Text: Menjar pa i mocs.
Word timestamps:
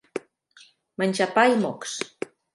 Menjar 1.03 1.29
pa 1.37 1.45
i 1.53 1.61
mocs. 1.61 1.95